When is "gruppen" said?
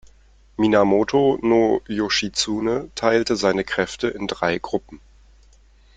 4.57-4.99